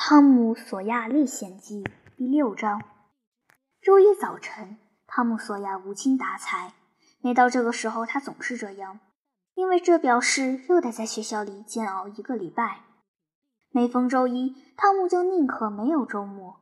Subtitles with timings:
[0.02, 1.84] 《汤姆·索亚历险记》
[2.16, 2.82] 第六章。
[3.82, 6.72] 周一早晨，汤姆·索亚无精打采。
[7.20, 8.98] 每到这个时候，他总是这样，
[9.54, 12.80] 因为这表示又得在学校里煎熬一个礼拜。
[13.72, 16.56] 每逢周一，汤姆就宁可没有周末。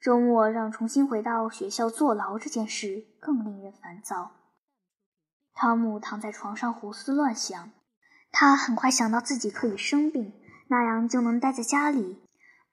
[0.00, 4.30] 周末让重新回到学校坐牢这件事更令人烦躁。
[5.54, 7.68] 汤姆躺在床上胡思乱想，
[8.30, 10.32] 他很快想到自己可以生病，
[10.68, 12.22] 那样就能待在家里。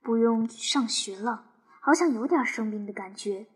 [0.03, 1.45] 不用上学了，
[1.79, 3.47] 好像有点生病的感觉。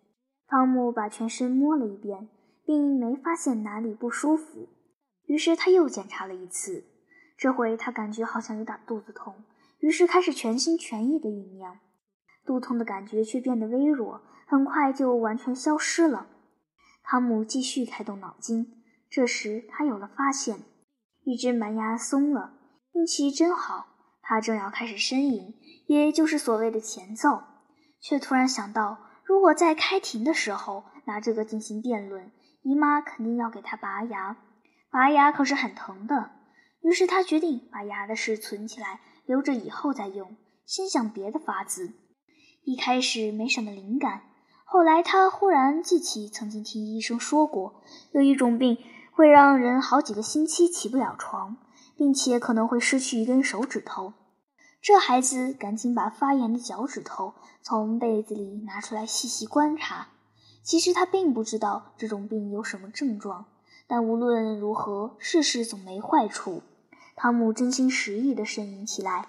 [0.47, 2.29] 汤姆把全身摸了一遍，
[2.65, 4.69] 并没发现哪里不舒服。
[5.25, 6.85] 于是他又检查了一次，
[7.37, 9.43] 这回他感觉好像有点肚子痛，
[9.79, 11.77] 于是开始全心全意地酝酿。
[12.45, 16.27] 肚痛的感觉却变得微弱，很快就完全消失了。
[17.03, 20.59] 汤姆继续开动脑筋，这时他有了发现：
[21.25, 22.53] 一只门牙松了，
[22.93, 23.96] 运气真好。
[24.29, 25.55] 他正要开始呻吟，
[25.87, 27.43] 也就是所谓的前奏，
[28.01, 32.29] 却突然想到，如果在开庭的时候拿这个进行辩论，
[32.61, 34.35] 姨妈肯定要给他拔牙，
[34.91, 36.31] 拔牙可是很疼的。
[36.81, 41.93] 于是他决定把牙的事存起来，留着以后再用，先想别的法子。
[42.65, 44.23] 一开始没什么灵感，
[44.65, 48.77] 后来他忽然记起曾经听医生说过，有一种病
[49.13, 51.55] 会让人好几个星期起不了床。
[51.97, 54.13] 并且可能会失去一根手指头。
[54.81, 60.09] 这孩子赶紧把发炎的脚趾头从被子里拿出来细细观察。
[60.63, 63.45] 其实他并不知道这种病有什么症状，
[63.87, 66.61] 但无论如何，试试总没坏处。
[67.15, 69.27] 汤姆真心实意地呻吟起来，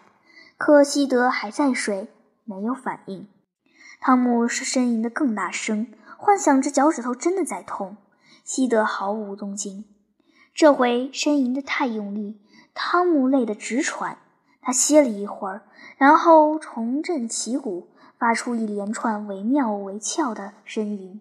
[0.57, 2.09] 可西德还在睡，
[2.45, 3.29] 没有反应。
[4.01, 5.87] 汤姆是呻吟得更大声，
[6.19, 7.97] 幻想着脚趾头真的在痛。
[8.45, 9.85] 西德毫无动静，
[10.53, 12.41] 这回呻吟得太用力。
[12.81, 14.19] 汤姆累得直喘，
[14.63, 15.63] 他歇了一会儿，
[15.97, 21.21] 然后重振旗鼓，发出一连串惟妙惟肖的呻吟。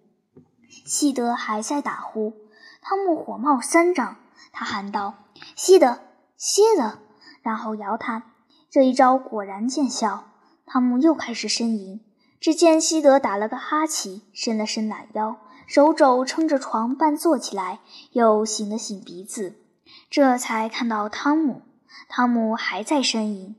[0.68, 2.32] 西德还在打呼，
[2.80, 4.18] 汤姆火冒三丈，
[4.52, 5.14] 他喊道
[5.56, 5.98] ：“西德，
[6.36, 7.00] 西德！”
[7.42, 8.22] 然后摇他。
[8.70, 10.28] 这一招果然见效，
[10.64, 12.00] 汤姆又开始呻吟。
[12.38, 17.80] 只见西德打了个哈欠，伸了伸懒腰，手肘撑着床半坐起来，
[18.12, 19.56] 又擤了擤鼻子。
[20.10, 21.62] 这才看到汤姆，
[22.08, 23.54] 汤姆还在呻吟。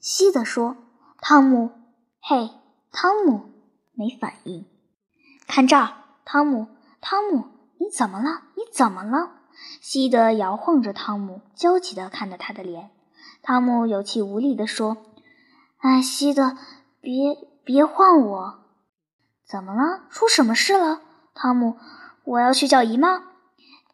[0.00, 0.78] 西德说
[1.20, 1.72] ：“汤姆，
[2.22, 2.50] 嘿，
[2.90, 3.50] 汤姆，
[3.92, 4.64] 没反应。
[5.46, 5.92] 看这儿，
[6.24, 6.68] 汤姆，
[7.02, 7.44] 汤姆，
[7.78, 8.44] 你怎么了？
[8.54, 9.32] 你怎么了？”
[9.82, 12.90] 西德摇晃着汤姆，焦急地看着他的脸。
[13.42, 14.96] 汤姆有气无力地说
[15.78, 16.56] ：“哎，西德，
[17.00, 18.58] 别别晃我！
[19.46, 20.04] 怎么了？
[20.08, 21.02] 出什么事了？
[21.34, 21.76] 汤姆，
[22.24, 23.24] 我要去叫姨妈。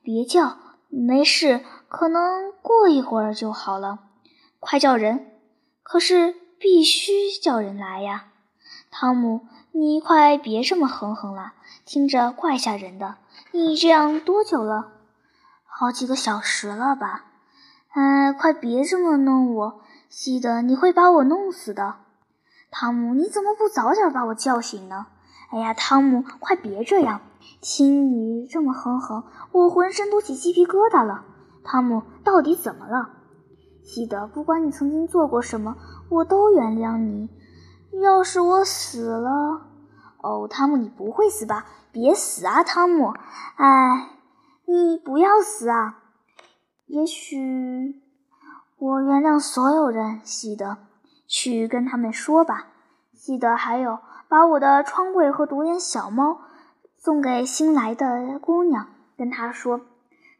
[0.00, 0.58] 别叫。”
[0.96, 3.98] 没事，可能过一会儿就好了。
[4.60, 5.32] 快叫人！
[5.82, 8.26] 可是必须叫人来呀，
[8.90, 11.54] 汤姆，你快别这么哼哼了，
[11.84, 13.16] 听着怪吓人的。
[13.50, 14.92] 你这样多久了？
[15.64, 17.24] 好几个小时了吧？
[17.90, 21.96] 哎，快别这么弄我，西德，你会把我弄死的。
[22.70, 25.06] 汤姆，你怎么不早点把我叫醒呢？
[25.54, 27.20] 哎呀，汤姆，快别这样。
[27.60, 29.22] 听你这么哼哼，
[29.52, 31.24] 我浑身都起鸡皮疙瘩了。
[31.62, 33.10] 汤姆，到底怎么了？
[33.84, 35.76] 西德，不管你曾经做过什么，
[36.08, 37.30] 我都原谅你。
[38.02, 39.68] 要是我死了，
[40.20, 41.64] 哦，汤姆，你不会死吧？
[41.92, 43.14] 别死啊，汤姆！
[43.54, 44.10] 哎，
[44.66, 46.00] 你不要死啊！
[46.86, 48.02] 也许
[48.76, 50.20] 我原谅所有人。
[50.24, 50.78] 西德，
[51.28, 52.66] 去跟他们说吧。
[53.12, 54.00] 西德，还有，
[54.34, 56.40] 把我的窗柜和独眼小猫。
[56.96, 59.82] 送给新来的姑娘，跟她说：“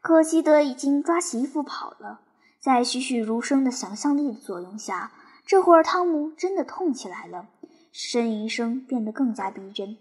[0.03, 2.19] 可西德已经抓起衣服跑了。”
[2.59, 5.13] 在栩栩如生的想象力的作用下，
[5.45, 7.45] 这会儿汤姆真的痛起来了，
[7.93, 9.95] 呻吟声变得更加逼真。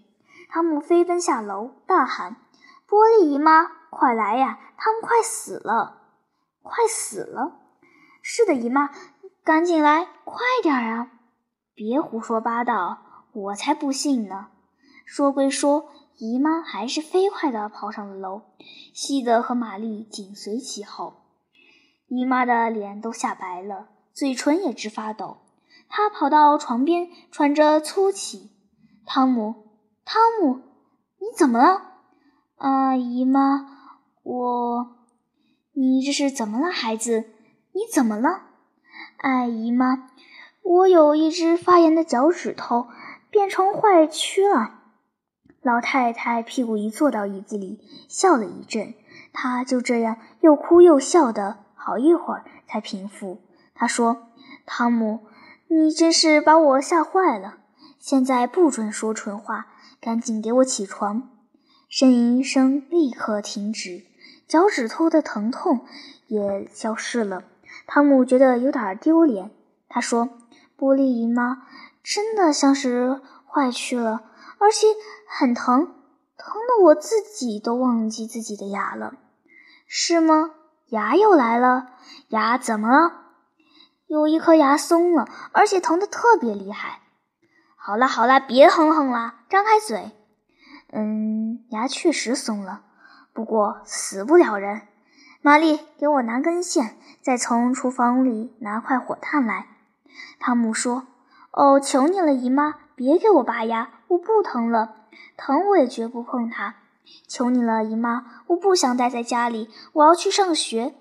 [0.51, 2.35] 汤姆飞奔下楼，大喊
[2.89, 4.59] ：“波利姨妈，快来呀！
[4.77, 5.99] 汤姆快死了，
[6.65, 7.61] 快死了
[8.21, 8.91] ！”“是的，姨妈，
[9.45, 11.13] 赶紧来，快点啊
[11.77, 13.03] ！”“别胡说八道，
[13.35, 14.49] 我才不信呢。”
[15.05, 15.91] 说归说。
[16.17, 18.43] 姨妈还是飞快地跑上了楼，
[18.95, 21.25] 西德和玛丽紧随其后。
[22.07, 25.39] 姨妈的脸都吓白了，嘴唇也直发抖。
[25.89, 28.53] 她跑到床边，喘着粗气
[29.05, 29.55] ：“汤姆，
[30.05, 30.61] 汤姆，
[31.19, 31.83] 你怎么了
[32.59, 33.67] ？”“啊，姨妈，
[34.23, 34.97] 我……
[35.73, 37.25] 你这是怎么了，孩子？
[37.73, 38.43] 你怎么了
[39.19, 40.11] ？”“哎，姨妈，
[40.63, 42.87] 我有一只发炎的脚趾头，
[43.35, 44.83] 变成坏蛆了。”
[45.61, 48.95] 老太太屁股一坐到椅子里，笑了一阵。
[49.33, 53.41] 她就这样又哭又笑的，好一会儿才平复。
[53.75, 54.29] 她说
[54.65, 55.27] ：“汤姆，
[55.67, 57.57] 你真是把我吓坏了！
[57.99, 59.67] 现在不准说蠢话，
[60.01, 61.31] 赶紧给我起床！”
[61.91, 64.05] 呻吟声立刻停止，
[64.47, 65.85] 脚趾头的疼痛
[66.29, 67.43] 也消失了。
[67.87, 69.51] 汤姆觉得有点丢脸，
[69.89, 70.29] 他说
[70.79, 71.67] ：“玻璃姨妈
[72.05, 74.21] 真的像是坏去了，
[74.59, 74.87] 而且
[75.27, 75.87] 很疼，
[76.37, 79.15] 疼得我自己都忘记自己的牙了。”
[79.89, 80.51] 是吗？
[80.91, 81.89] 牙又来了？
[82.29, 83.23] 牙怎么了？
[84.07, 87.01] 有一颗牙松了，而且疼得特别厉害。
[87.77, 90.13] 好了好了，别哼哼了，张开嘴。
[90.93, 92.83] 嗯，牙确实松了，
[93.33, 94.83] 不过死不了人。
[95.41, 99.67] 玛丽，给我拿根线，再从厨房里拿块火炭来。
[100.39, 101.07] 汤姆说
[101.57, 104.97] ：“哦，求你了，姨妈，别给我拔牙，我不疼了，
[105.37, 106.75] 疼我也绝不碰它。
[107.29, 110.95] 求你了，姨妈，我不想待在家里，我要去上学。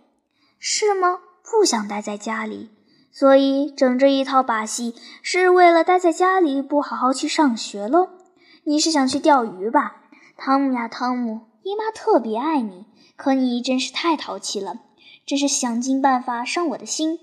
[0.60, 1.20] 是吗？
[1.44, 2.70] 不想待在家里，
[3.12, 8.10] 所以整这一套把戏是为了待在家里不好好去上学喽？
[8.64, 10.04] 你是想去钓鱼吧，
[10.38, 12.86] 汤姆呀，汤姆，姨妈特别爱你。”
[13.16, 14.80] 可你真是太淘气了，
[15.26, 17.20] 真是想尽办法伤我的心。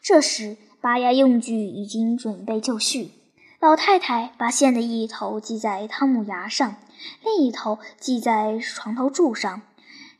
[0.00, 3.12] 这时，拔牙用具已经准备就绪。
[3.60, 6.76] 老太太把线的一头系在汤姆牙上，
[7.24, 9.62] 另一头系在床头柱上。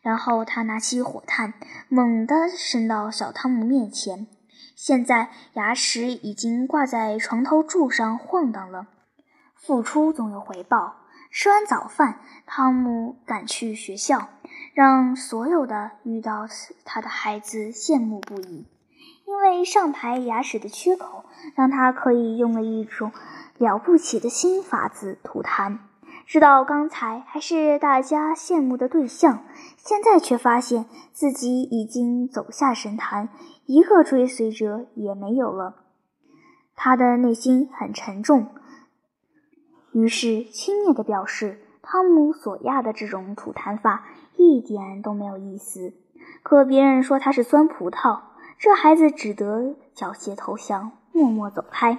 [0.00, 1.54] 然后她拿起火炭，
[1.88, 4.26] 猛地伸到小汤姆面前。
[4.74, 8.86] 现在牙齿已经挂在床头柱上晃荡了。
[9.54, 10.96] 付出总有回报。
[11.30, 14.28] 吃完早饭，汤姆赶去学校。
[14.72, 16.46] 让所有的遇到
[16.84, 18.66] 他的孩子羡慕不已，
[19.28, 23.12] 因为上排牙齿的缺口让他可以用了一种
[23.58, 25.80] 了不起的新法子吐痰。
[26.26, 29.44] 直到刚才还是大家羡慕的对象，
[29.76, 33.28] 现在却发现自己已经走下神坛，
[33.66, 35.84] 一个追随者也没有了。
[36.74, 38.48] 他的内心很沉重，
[39.92, 44.06] 于是轻蔑地表示：“汤姆·索亚的这种吐痰法。”
[44.40, 45.92] 一点都没有意思，
[46.42, 48.20] 可别人说他是酸葡萄，
[48.58, 51.96] 这孩子只得缴械投降，默默走开。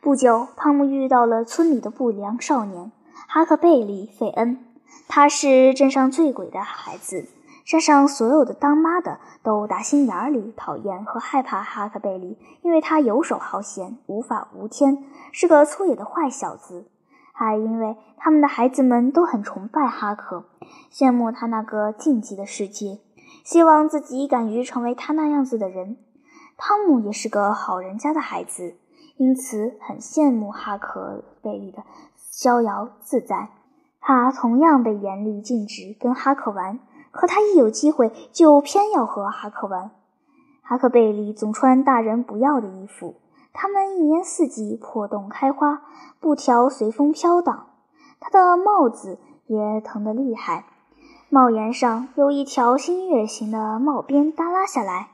[0.00, 2.90] 不久，汤姆遇到了村里的不良少年
[3.28, 4.58] 哈克贝利·费恩，
[5.06, 7.28] 他是镇上最鬼的孩子，
[7.66, 16.86] 山上所有的当妈的都打心眼里讨厌和害怕哈克贝利，因为他游手好闲，无法无天，是个粗野的坏小子。
[17.34, 20.44] 还因为他们的孩子们都很崇拜哈克，
[20.90, 22.98] 羡慕他那个禁忌的世界，
[23.44, 25.96] 希望自己敢于成为他那样子的人。
[26.56, 28.76] 汤姆也是个好人家的孩子，
[29.16, 31.82] 因此很羡慕哈克贝利的
[32.16, 33.50] 逍遥自在。
[34.00, 36.80] 他同样被严厉禁止跟哈克玩，
[37.10, 39.90] 可他一有机会就偏要和哈克玩。
[40.62, 43.16] 哈克贝利总穿大人不要的衣服。
[43.52, 45.82] 他们一年四季破洞开花，
[46.20, 47.66] 布条随风飘荡。
[48.18, 50.64] 他的帽子也疼得厉害，
[51.34, 55.12] 帽檐上有一条新月形的帽边耷拉下来。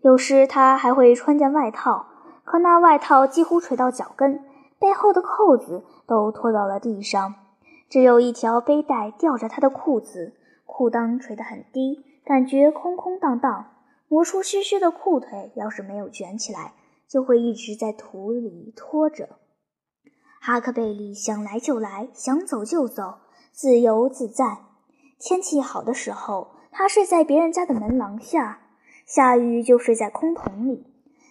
[0.00, 2.06] 有时他还会穿件外套，
[2.42, 4.42] 可那外套几乎垂到脚跟，
[4.80, 7.36] 背后的扣子都拖到了地上，
[7.88, 10.34] 只有一条背带吊着他的裤子，
[10.66, 13.66] 裤裆垂得很低，感觉空空荡荡。
[14.08, 16.72] 磨出须须的裤腿要是没有卷起来。
[17.08, 19.28] 就会一直在土里拖着。
[20.40, 23.18] 哈克贝利想来就来，想走就走，
[23.52, 24.69] 自由自在。
[25.22, 28.56] 天气好的时候，他睡在别人家的门廊下；
[29.04, 30.86] 下雨就睡在空桶里。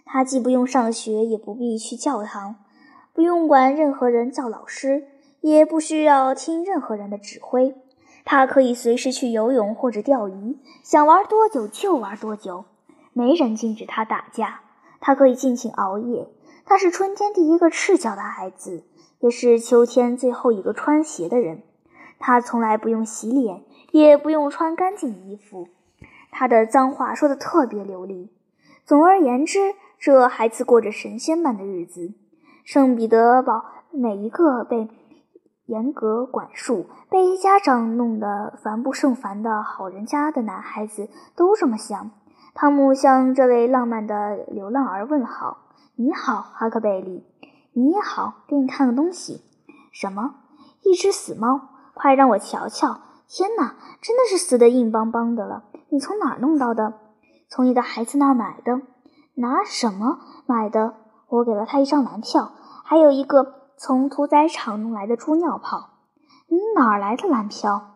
[0.05, 2.57] 他既不用上学，也不必去教堂，
[3.13, 5.07] 不用管任何人叫老师，
[5.41, 7.75] 也不需要听任何人的指挥。
[8.23, 12.65] 他可以随时去游泳或者钓鱼，想玩多久就玩多久，
[13.13, 14.61] 没人禁止他打架。
[14.99, 16.27] 他可以尽情熬夜。
[16.63, 18.83] 他是春天第一个赤脚的孩子，
[19.19, 21.63] 也是秋天最后一个穿鞋的人。
[22.21, 25.67] 他从来不用洗脸，也不用穿干净衣服。
[26.31, 28.31] 他的脏话说得特别流利。
[28.85, 32.13] 总而言之，这孩子过着神仙般的日子。
[32.63, 34.89] 圣彼得堡每一个被
[35.65, 42.11] 严格管束、被家长弄得烦不胜烦的好人家的男孩子都这么想。
[42.53, 45.57] 汤姆向这位浪漫的流浪儿问好
[45.95, 47.25] ：“你好，哈克贝利。
[47.73, 49.41] 你也好，给你看个东西。
[49.91, 50.35] 什么？
[50.83, 51.69] 一只死猫？
[51.93, 52.99] 快让我瞧瞧！
[53.29, 55.63] 天哪，真的是死得硬邦邦的了。
[55.89, 56.95] 你从哪儿弄到的？
[57.47, 58.81] 从一个孩子那儿买的。
[59.35, 60.95] 拿什么买的？
[61.29, 62.51] 我给了他一张蓝票，
[62.83, 65.91] 还有一个从屠宰场弄来的猪尿泡。
[66.47, 67.91] 你哪儿来的蓝票？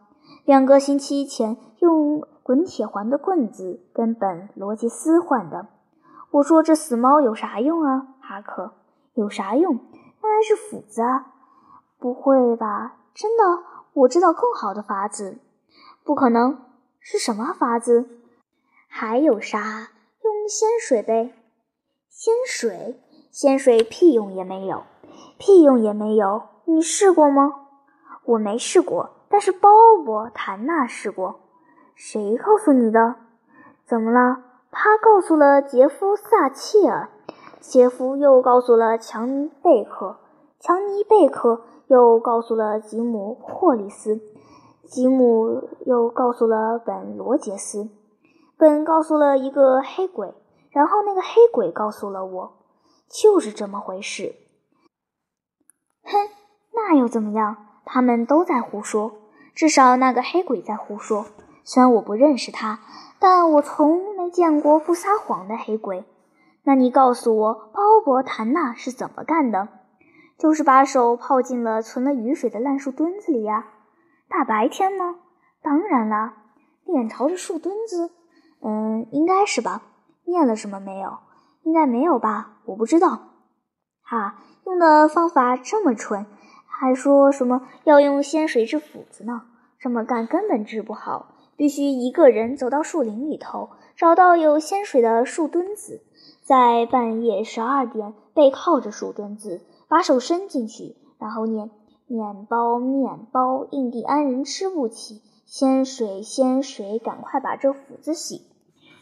[0.46, 5.68] 两个星期前用。”滚铁环的棍子跟本罗杰斯换的。
[6.30, 8.74] 我说这死猫有啥用啊，哈克？
[9.14, 9.76] 有啥用？
[9.76, 11.28] 原来是斧子啊！
[12.00, 12.98] 不会吧？
[13.14, 13.64] 真的？
[13.94, 15.38] 我知道更好的法子。
[16.04, 16.58] 不可能！
[17.00, 18.08] 是什么法子？
[18.88, 19.90] 还有啥？
[20.24, 21.34] 用仙水呗。
[22.10, 23.00] 仙水？
[23.32, 24.84] 仙水屁用也没有，
[25.38, 26.44] 屁用也没有。
[26.66, 27.52] 你试过吗？
[28.26, 29.70] 我没试过，但是鲍
[30.06, 31.40] 勃·谭纳试过。
[31.96, 33.16] 谁告诉你的？
[33.86, 34.44] 怎么了？
[34.72, 37.10] 他告诉了杰夫·撒切尔，
[37.60, 40.18] 杰夫又告诉了强尼·贝克，
[40.66, 44.22] 强尼·贝克又告诉了吉姆·霍里斯，
[44.86, 47.90] 吉姆又告诉了本·罗杰斯，
[48.58, 50.34] 本告诉了一个黑鬼，
[50.72, 52.54] 然后那个黑鬼告诉了我，
[53.10, 54.36] 就是这么回事。
[56.06, 56.30] 哼，
[56.74, 57.58] 那又怎么样？
[57.84, 59.12] 他们都在胡说，
[59.54, 61.26] 至少那个黑鬼在胡说。
[61.66, 62.80] 虽然我不认识他，
[63.20, 66.06] 但我从没见过不撒谎的黑鬼。
[66.64, 69.68] 那你告诉我，鲍勃·谭纳是怎么干的？
[70.38, 73.68] 就是把手泡进了存了雨水的烂树墩子里呀。
[74.28, 75.16] 大白天吗？
[75.62, 76.36] 当然啦。
[76.86, 78.12] 脸朝着树墩子？
[78.62, 79.84] 嗯，应该是吧。
[80.26, 81.20] 念了什么没有？
[81.64, 82.58] 应该没有吧？
[82.66, 83.30] 我不知道。
[84.02, 86.26] 哈，用的方法这么蠢，
[86.66, 89.44] 还说什么要用仙水治斧子呢？
[89.80, 91.30] 这么干根本治不好。
[91.56, 96.02] 必须一个人走到树林里头，找到有仙水的树墩子，
[96.44, 101.70] 在半夜十二点背靠着树墩子，把手伸进去，然后念
[102.08, 108.48] “面包，面包，印第安人吃不起，仙水，仙水，赶快把这斧子洗。”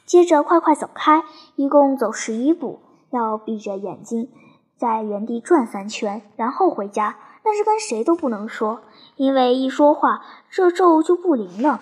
[0.06, 1.24] 接着快快走开，
[1.56, 2.80] 一共走十一步，
[3.12, 4.30] 要闭着眼睛
[4.76, 7.18] 在原地转三圈，然后回家。
[7.44, 8.82] 但是跟谁都不能说，
[9.16, 10.22] 因为一说话，
[10.52, 11.82] 这咒就不灵了。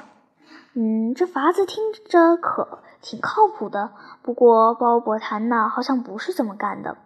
[0.73, 3.91] 嗯，这法子听着可挺靠谱的。
[4.21, 6.97] 不过鲍勃·谭纳好像不是这么干的。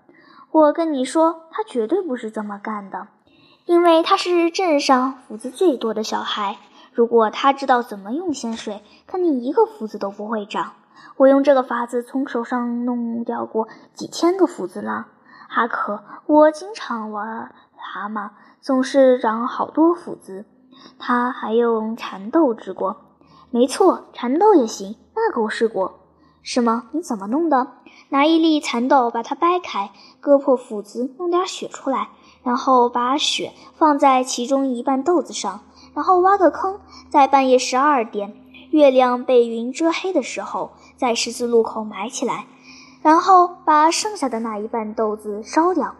[0.53, 3.07] 我跟你说，他绝对不是这么干的，
[3.65, 6.57] 因为他是镇上斧子最多的小孩。
[6.91, 10.73] 如果他知道怎么用仙水，肯定一个斧子都不会长。
[11.17, 15.07] 我用这个法子从手上弄掉过几千个斧子了。
[15.49, 18.29] 哈克，我经常玩蛤蟆，
[18.61, 20.45] 总是长好多斧子。
[20.99, 22.97] 他还用蚕豆治过。
[23.49, 26.01] 没错，蚕豆也行，那个我试过。
[26.43, 26.89] 是吗？
[26.91, 27.71] 你怎么弄的？
[28.09, 32.09] 拿一粒蚕豆，把它掰开，割破斧子，弄点血出来，
[32.43, 35.61] 然后把血放在其中一半豆子上，
[35.93, 38.35] 然后挖个坑，在半夜十二点，
[38.71, 42.45] 月亮被云遮黑的时候，在十字路口埋起来，
[43.01, 45.95] 然后把剩下的那一半豆子烧掉。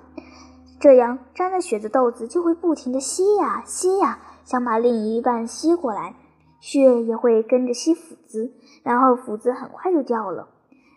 [0.78, 6.16] 这样沾了血的豆子就会不停地吸呀吸呀，想把另一半吸过来。
[6.64, 8.54] 血也会跟着吸斧子，
[8.84, 10.48] 然后斧子很快就掉了。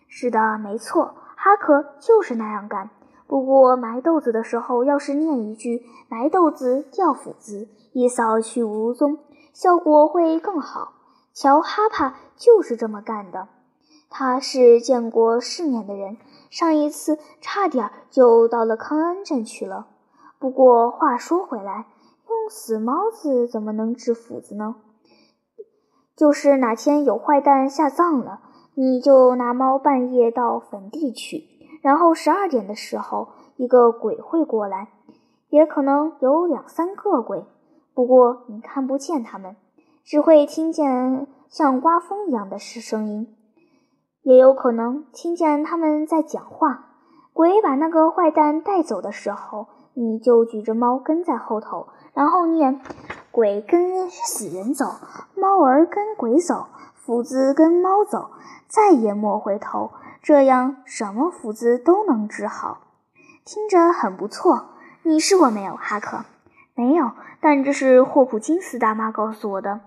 [0.07, 2.89] 是的，没错，哈克就是那样干。
[3.27, 9.19] 不过埋豆子的时候，要是念一句“埋豆子，掉斧子”，一扫去无踪，
[9.51, 10.93] 效果会更好。
[11.33, 13.49] 乔哈帕就是这么干的。
[14.09, 16.15] 他是见过世面的人，
[16.49, 19.87] 上一次差点就到了康恩镇去了。
[20.39, 21.87] 不过话说回来，
[22.29, 24.77] 用死猫子怎么能治斧子呢？
[26.17, 28.39] 就是哪天有坏蛋下葬了，
[28.73, 31.43] 你就拿猫半夜到坟地去，
[31.83, 34.87] 然后十二点的时候，一个鬼会过来，
[35.49, 37.45] 也可能有两三个鬼，
[37.93, 39.55] 不过你看不见他们，
[40.03, 43.35] 只会听见像刮风一样的声音，
[44.23, 46.85] 也有可能听见他们在讲话。
[47.31, 49.67] 鬼把那个坏蛋带走的时候，
[49.99, 52.79] 你就举着猫跟在后头，然后念。
[53.31, 54.95] 鬼跟死人走，
[55.35, 58.31] 猫儿跟鬼走，斧子跟猫走，
[58.67, 59.91] 再也莫回头。
[60.21, 62.79] 这样什么斧子都能治好，
[63.43, 64.69] 听着很不错。
[65.03, 66.25] 你试过没有，哈克？
[66.75, 69.81] 没有，但这是霍普金斯大妈告诉我的，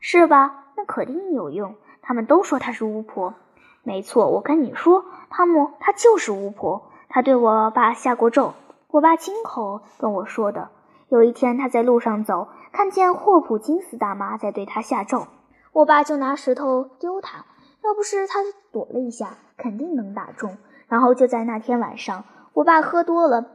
[0.00, 0.66] 是吧？
[0.76, 1.74] 那肯定有用。
[2.02, 3.34] 他们都说她是巫婆。
[3.82, 6.82] 没错，我跟你说，汤姆，她就是巫婆。
[7.08, 8.54] 她对我爸下过咒，
[8.92, 10.68] 我爸亲口跟我说的。
[11.08, 12.48] 有一天，他在路上走。
[12.72, 15.28] 看见霍普金斯大妈在对他下咒，
[15.72, 17.46] 我爸就拿石头丢他。
[17.82, 20.58] 要不是他躲了一下，肯定能打中。
[20.88, 23.46] 然后就在那天晚上，我爸喝多了，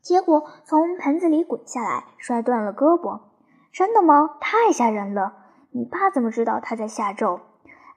[0.00, 3.20] 结果从盆子里滚下来，摔断了胳膊。
[3.72, 4.36] 真的吗？
[4.40, 5.34] 太吓人了！
[5.70, 7.40] 你爸怎么知道他在下咒？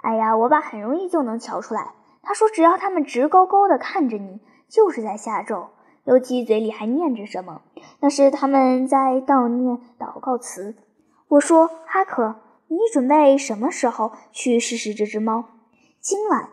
[0.02, 1.94] 哎呀，我爸很容易就能瞧出来。
[2.22, 5.70] 他说，只要他们直勾勾地看着你，就是在下咒。
[6.06, 7.62] 尤其嘴里还念着什么，
[8.00, 10.76] 那是他们在悼念祷告词。
[11.28, 12.36] 我说：“哈克，
[12.68, 15.46] 你准备什么时候去试试这只猫？”
[16.02, 16.50] 今晚。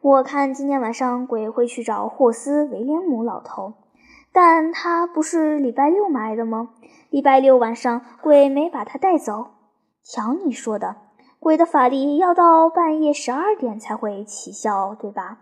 [0.00, 3.74] 我看今天晚上鬼会去找霍斯·威廉姆老头。
[4.32, 6.70] 但他不是礼拜六买的吗？
[7.10, 9.48] 礼拜六晚上鬼没把他带走。
[10.02, 10.96] 瞧你说的，
[11.38, 15.38] 鬼的法力要到半夜十二点才会起效，对吧？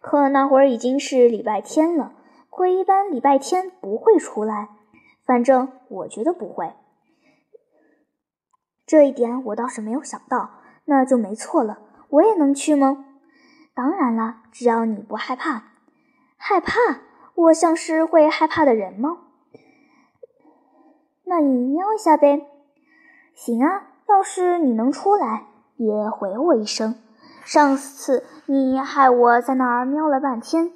[0.00, 2.12] 可那会儿已经是礼拜天了，
[2.50, 4.68] 会一般礼拜天不会出来，
[5.24, 6.74] 反正我觉得不会。
[8.84, 10.50] 这一点我倒是没有想到，
[10.86, 11.78] 那就没错了。
[12.08, 13.06] 我也能去吗？
[13.72, 15.62] 当然了，只要你不害怕。
[16.36, 16.72] 害怕？
[17.36, 19.18] 我像是会害怕的人吗？
[21.24, 22.48] 那你喵一下呗。
[23.32, 26.96] 行啊，要是你能出来，也回我一声。
[27.44, 30.72] 上次你害我在那儿喵了半天，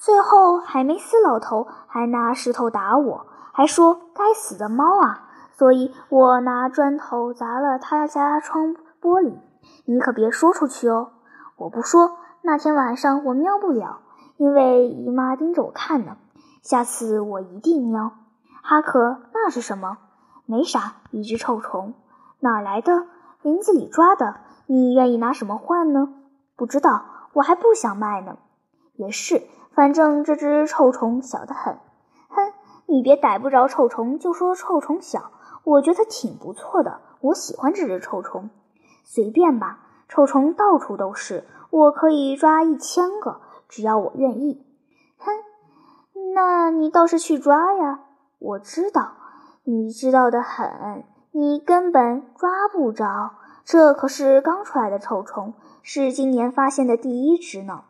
[0.00, 5.28] 最后海梅斯老头还拿石头打我，还说该死的猫啊！
[5.52, 9.34] 所以我拿砖头砸了他家窗玻璃。
[9.84, 11.10] 你可别说出去哦。
[11.58, 14.00] 我不说，那天晚上我喵不了。
[14.38, 16.16] 因为姨妈盯着我看呢，
[16.62, 18.12] 下次我一定喵。
[18.62, 19.98] 哈克，那是什么？
[20.46, 21.92] 没啥，一只臭虫。
[22.38, 23.04] 哪来的？
[23.42, 24.36] 林子里抓的。
[24.66, 26.08] 你愿意拿什么换呢？
[26.56, 27.04] 不知道，
[27.34, 28.38] 我还不想卖呢。
[28.94, 29.42] 也是，
[29.72, 31.78] 反正这只臭虫小得很。
[32.28, 32.52] 哼，
[32.86, 35.30] 你别逮不着臭虫就说臭虫小，
[35.64, 37.00] 我觉得挺不错的。
[37.20, 38.50] 我喜欢这只臭虫。
[39.04, 43.40] 随便吧，臭虫到处都是，我可以抓一千个。
[43.68, 44.66] 只要我愿意，
[45.18, 45.30] 哼，
[46.34, 48.00] 那你倒是去抓呀！
[48.40, 49.12] 我知道，
[49.62, 53.32] 你知道的很，你根本抓不着。
[53.64, 57.84] 这可是刚出来的臭虫，是今年发现的第一只呢。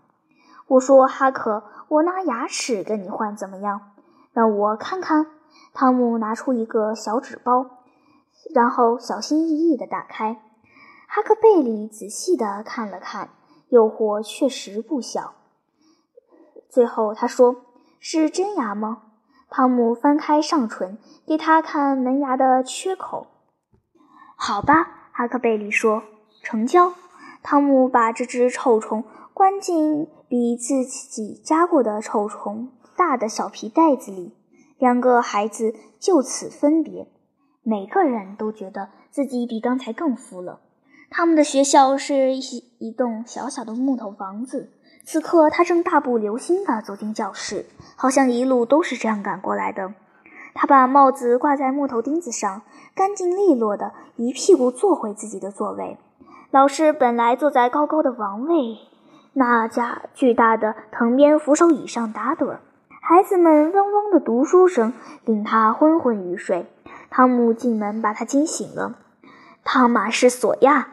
[0.71, 3.91] 我说哈克，我拿牙齿跟你换怎么样？
[4.33, 5.27] 让我看看。
[5.75, 7.67] 汤姆拿出一个小纸包，
[8.55, 10.41] 然后小心翼翼地打开。
[11.09, 13.31] 哈克贝里仔细地看了看，
[13.71, 15.35] 诱惑确实不小。
[16.69, 17.57] 最后他说
[17.99, 19.03] ：“是真牙吗？”
[19.51, 23.27] 汤姆翻开上唇，给他看门牙的缺口。
[24.37, 26.05] 好吧，哈克贝里说
[26.45, 26.93] ：“成交。”
[27.43, 34.35] 汤姆把这只臭虫关进比自己夹过的臭虫大的小皮袋子里。
[34.79, 37.07] 两个孩子就此分别。
[37.63, 40.61] 每个人都觉得自己比刚才更富了。
[41.11, 42.41] 他们的学校是一
[42.79, 44.73] 一栋小小的木头房子。
[45.05, 47.67] 此刻，他正大步流星地走进教室，
[47.97, 49.93] 好像一路都是这样赶过来的。
[50.55, 52.63] 他把帽子挂在木头钉子上，
[52.95, 55.99] 干净利落地一屁股坐回自己的座位。
[56.51, 58.79] 老师本来坐在高高的王位，
[59.33, 62.61] 那架巨大的藤编扶手椅上打盹儿。
[63.01, 64.93] 孩子们嗡嗡的读书声
[65.25, 66.67] 令他昏昏欲睡。
[67.11, 68.97] 汤姆进门把他惊醒了。
[69.65, 70.89] 汤马士·索亚。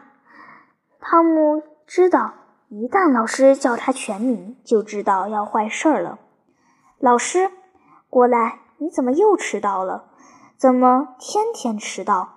[1.00, 2.34] 汤姆知道。
[2.70, 6.18] 一旦老师叫他全名，就知道要坏事儿了。
[6.98, 7.50] 老师，
[8.10, 8.58] 过来！
[8.76, 10.04] 你怎么又迟到了？
[10.58, 12.34] 怎么天天迟到？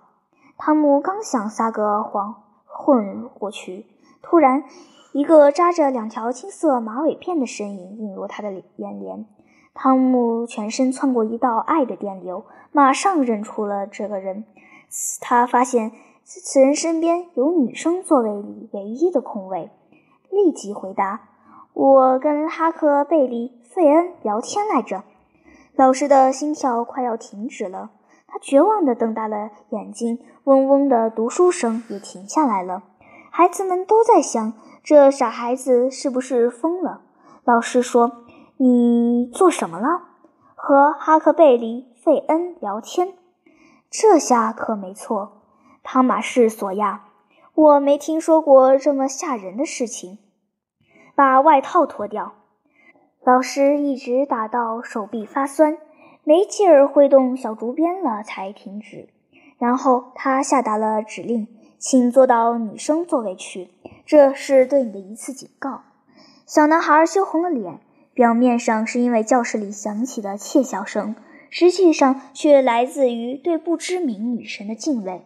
[0.58, 3.86] 汤姆刚想撒个谎混过去，
[4.22, 4.64] 突然，
[5.14, 9.26] 一个扎着两条青色马尾辫的身影映入他的眼帘。
[9.74, 14.46] 汤姆全身窜过一道爱的电流，马上认出了这个人。
[15.20, 15.92] 他发现
[16.24, 19.70] 此人身边有女生座位里唯一的空位。
[20.30, 21.22] 立即回答
[21.74, 25.04] ：“我跟哈克贝利费恩聊天来着。”
[25.76, 27.92] 老师的心跳快要停止了，
[28.28, 32.84] 他绝望地瞪大了眼睛，嗡嗡的读书声也停下来了。
[33.30, 37.02] 孩子们都在想：这傻孩子是不是疯了？
[37.44, 38.24] 老师说
[38.58, 40.10] ：“你做什么了？”
[40.56, 43.14] 和哈克贝利费恩聊天。
[43.90, 45.42] 这下可没错，
[45.84, 47.06] 汤马士索亚。
[47.54, 50.18] 我没听说过这么吓人的事情。
[51.14, 52.34] 把外套脱掉。
[53.24, 55.78] 老师一直打到手臂发酸，
[56.24, 59.10] 没劲儿挥动小竹鞭了才停止。
[59.60, 63.70] 然后他下达了指令：“请坐到女生座位去，
[64.12, 65.84] 这是对你的一次警告。”
[66.46, 67.80] 小男孩羞红了脸，
[68.14, 71.16] 表面上是因为教室里响起的窃笑声，
[71.50, 75.26] 实际上却来自于对不知名女神的敬畏。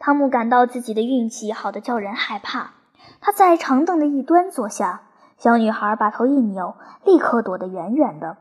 [0.00, 2.72] 汤姆感到自己的运气好得叫人害怕。
[3.20, 5.02] 他在长凳的一端坐下，
[5.38, 8.38] 小女孩把头一扭，立刻躲得远远的。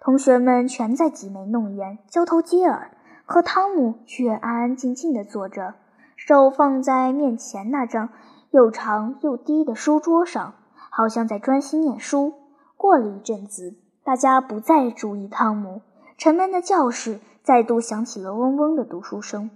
[0.00, 2.90] 同学们全在挤眉弄眼、交头接耳，
[3.24, 5.76] 可汤姆却安安静静地坐着，
[6.14, 8.10] 手放在面前那张
[8.50, 10.54] 又长又低的书桌上，
[10.90, 12.34] 好像在专心念书。
[12.76, 15.82] 过了一阵子，大家不再注意汤姆，
[16.18, 19.50] 沉闷的教室再度响起了嗡嗡的读书声。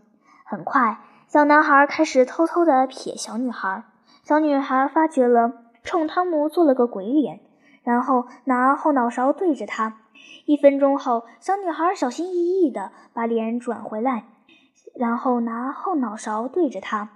[0.44, 0.98] 很快。
[1.26, 3.82] 小男孩开始偷偷地瞥小女孩，
[4.22, 5.52] 小女孩发觉了，
[5.82, 7.40] 冲汤姆做了个鬼脸，
[7.82, 9.96] 然后拿后脑勺对着他，
[10.44, 14.26] 一分钟后，小女孩小心翼翼地把脸转回来，
[14.94, 17.08] 然后拿后脑勺对着他。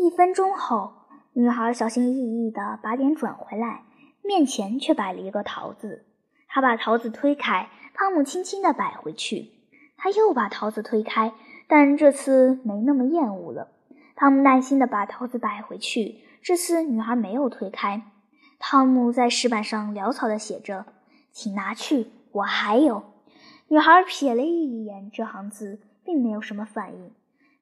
[0.00, 0.94] 一分钟后，
[1.34, 3.82] 女孩小心翼翼地把脸转回来，
[4.22, 6.06] 面前却摆了一个桃子。
[6.48, 9.50] 她把桃子推开，汤姆轻轻地摆回去。
[9.98, 11.34] 他又把桃子推开，
[11.68, 13.72] 但这次没那么厌恶了。
[14.16, 18.00] 汤姆耐心地把桃子摆回去，这次女孩没有推开。
[18.58, 20.86] 汤姆在石板上潦草地写着
[21.30, 23.02] ：“请拿去，我还有。”
[23.68, 27.12] 女孩瞥了一眼这行字，并没有什么反应。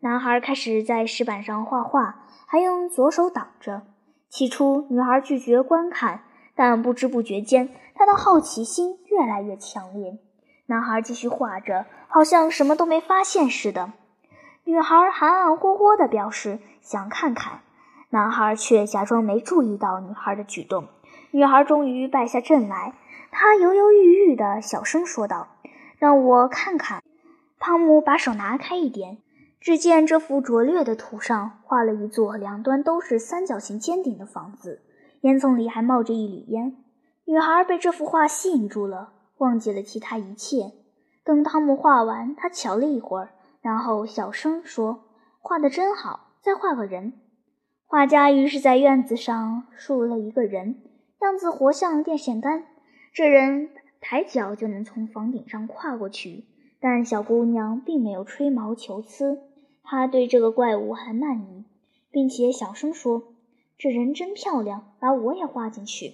[0.01, 3.83] 男孩开始在石板上画画，还用左手挡着。
[4.29, 6.23] 起初，女孩拒绝观看，
[6.55, 10.19] 但不知不觉间，她的好奇心越来越强烈。
[10.67, 13.93] 男孩继续画着，好像什么都没发现似的。
[14.63, 17.63] 女孩含含糊糊地表示想看看，
[18.11, 20.87] 男孩却假装没注意到女孩的举动。
[21.33, 22.95] 女孩终于败下阵来，
[23.33, 25.49] 她犹犹豫豫地小声说道
[25.99, 27.03] ：“让我看看。”
[27.59, 29.19] 汤姆把手拿开一点。
[29.61, 34.83] 只见这幅拙劣的图上画了一座两端都是三角形尖顶的房子，
[35.23, 36.77] 烟囱里还冒着一缕烟。
[37.25, 40.73] 女孩被这幅画吸引住了，忘记了其他一切。
[41.25, 45.05] 等汤姆画完，他瞧了一会儿，然后小声说
[45.43, 47.13] ：“画得真好，再画个人。”
[47.85, 50.77] 画家于是在院子上竖了一个人，
[51.21, 52.65] 样子活像电线杆，
[53.13, 56.45] 这人抬脚就能从房顶上跨过去。
[56.81, 59.41] 但小姑娘并没有吹毛求疵。
[59.91, 61.65] 他对这个怪物很满意，
[62.11, 63.33] 并且小声说
[63.79, 66.13] ：“这人真漂亮，把我也画进去。”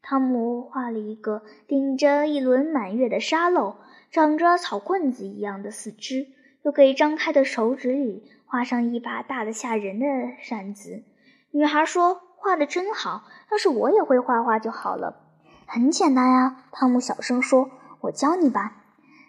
[0.00, 3.78] 汤姆画了一个顶着一轮满月的沙漏、
[4.12, 6.28] 长着草棍子一样的四肢，
[6.62, 10.06] 又给张开的手指里画上一把大的吓人的
[10.40, 11.02] 扇子。
[11.50, 15.24] 女孩说：“画的真好，要是我也会画画就好了。”
[15.66, 18.84] 很简单呀，汤姆小声说：“我教你吧。”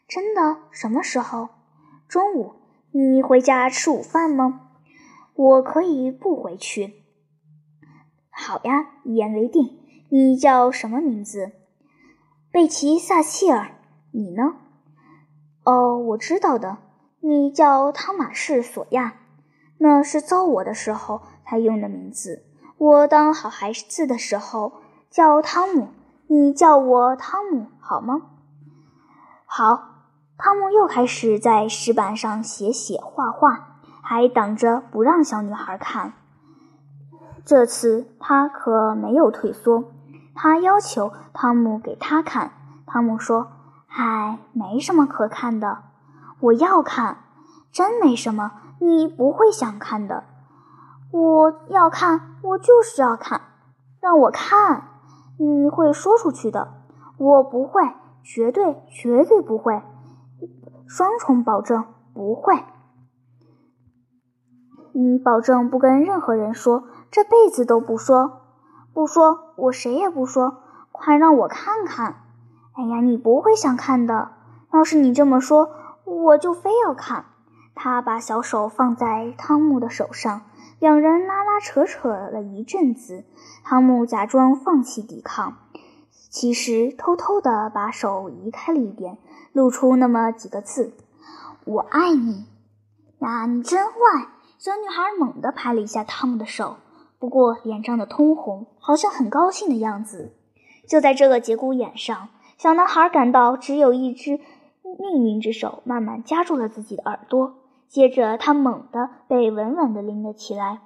[0.07, 0.57] 真的？
[0.69, 1.49] 什么时候？
[2.07, 2.53] 中午。
[2.91, 4.71] 你回家吃午饭吗？
[5.36, 7.04] 我可以不回去。
[8.30, 9.78] 好呀，一言为定。
[10.10, 11.52] 你叫什么名字？
[12.52, 13.75] 贝奇·撒切尔。
[14.12, 14.56] 你呢？
[15.63, 16.80] 哦，我知道的。
[17.19, 19.15] 你叫汤马士·索亚。
[19.78, 22.43] 那是揍我的时候才用的名字。
[22.78, 25.89] 我当好孩子的时候叫汤姆。
[26.28, 28.32] 你叫我汤姆好吗？
[29.45, 29.88] 好。
[30.41, 36.13] 汤姆又开始在石板上写写画画，还挡着不让小女孩看。
[37.43, 39.84] 这次他可没有退缩，
[40.34, 42.54] 他要求汤姆给他看。
[42.86, 43.47] 汤姆说
[43.86, 45.80] ：“嗨，没什么可看的，
[46.39, 47.17] 我要看，
[47.73, 50.23] 真没什么，你不会想看的。
[51.12, 53.41] 我要看，我就是要看，
[53.99, 54.84] 让我看，
[55.38, 56.75] 你会说出去的。
[57.17, 57.82] 我不会，
[58.23, 59.82] 绝对绝对不会。”
[60.89, 62.63] 双重保证不会，
[64.91, 68.41] 你保证不跟任何人说，这辈子都不说，
[68.91, 70.63] 不说，我谁也不说。
[70.91, 72.23] 快让我看看！
[72.73, 74.32] 哎呀，你不会想看的。
[74.73, 75.69] 要是你这么说，
[76.06, 77.25] 我就非要看。
[77.75, 80.41] 他把小手放在汤姆的手上，
[80.80, 83.25] 两人拉拉扯扯了一阵子。
[83.63, 85.54] 汤姆假装放弃抵抗，
[86.29, 89.17] 其实偷偷地把手移开了一点。
[89.51, 90.93] 露出那么几个字
[91.65, 92.45] ：“我爱你。”
[93.17, 94.29] 呀，你真坏！
[94.59, 96.77] 小女孩猛地拍了一下汤姆的手，
[97.17, 100.35] 不过脸涨得通红，好像很高兴的样子。
[100.87, 104.39] 就在这个节骨眼上，小男孩感到只有一只
[104.83, 107.55] 命运之手慢慢夹住了自己的耳朵，
[107.87, 110.81] 接着他猛地被稳稳地拎了起来。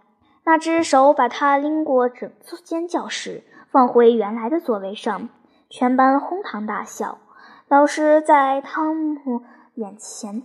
[0.46, 3.44] 那只手把他拎过整座间教室，
[3.74, 5.30] 放回原来的座位上，
[5.68, 7.18] 全班哄堂大笑。
[7.68, 9.42] 老师在汤姆
[9.74, 10.44] 眼前，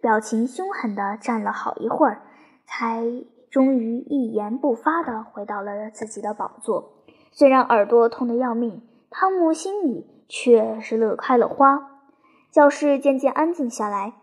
[0.00, 2.22] 表情凶狠地站了好一会儿，
[2.66, 3.04] 才
[3.48, 6.94] 终于一言不发地回到了自己的宝座。
[7.30, 12.00] 虽然耳朵痛得要命，汤姆心里却是乐开了花。
[12.50, 14.14] 教室渐渐安静下来，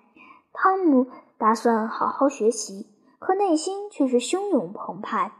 [0.52, 2.86] 汤姆打算好好学习，
[3.18, 5.32] 可内心却是汹涌澎湃。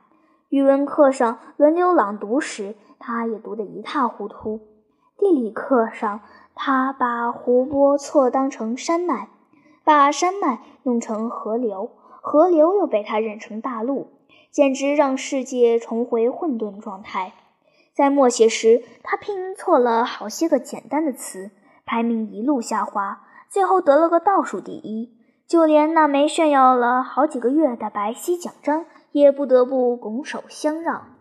[0.50, 4.62] 语文课上轮流朗读时，他也读得一塌糊涂。
[5.16, 6.22] 地理课上，
[6.56, 9.30] 他把湖泊错当成山脉，
[9.84, 14.08] 把山脉弄成河流，河流又被他认成大陆，
[14.50, 17.34] 简直让世界重回混沌状态。
[17.94, 21.52] 在默写时，他拼错了好些个简单的词，
[21.86, 25.16] 排名一路下滑，最后得了个倒数第一。
[25.46, 31.19] 就连那枚炫耀了好几个月的白皙奖章，也不得不拱手相让。